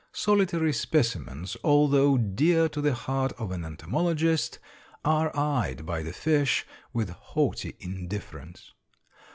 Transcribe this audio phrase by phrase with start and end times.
[0.13, 4.57] Solitary specimens, although dear to the heart of an entomologist,
[5.05, 8.71] are eyed by the fish with haughty indifference.